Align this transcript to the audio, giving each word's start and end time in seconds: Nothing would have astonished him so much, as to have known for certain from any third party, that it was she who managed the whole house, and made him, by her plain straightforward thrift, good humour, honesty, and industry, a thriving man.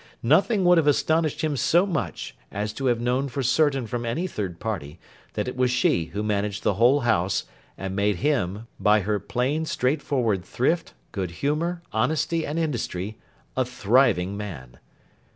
Nothing 0.23 0.65
would 0.65 0.79
have 0.79 0.87
astonished 0.87 1.41
him 1.43 1.55
so 1.55 1.85
much, 1.85 2.35
as 2.51 2.73
to 2.73 2.87
have 2.87 2.99
known 2.99 3.27
for 3.29 3.43
certain 3.43 3.85
from 3.85 4.03
any 4.03 4.25
third 4.25 4.59
party, 4.59 4.99
that 5.33 5.47
it 5.47 5.55
was 5.55 5.69
she 5.69 6.05
who 6.05 6.23
managed 6.23 6.63
the 6.63 6.73
whole 6.73 7.01
house, 7.01 7.45
and 7.77 7.95
made 7.95 8.15
him, 8.15 8.65
by 8.79 9.01
her 9.01 9.19
plain 9.19 9.63
straightforward 9.63 10.43
thrift, 10.43 10.95
good 11.11 11.29
humour, 11.29 11.83
honesty, 11.93 12.47
and 12.47 12.57
industry, 12.57 13.19
a 13.55 13.63
thriving 13.63 14.35
man. 14.35 14.79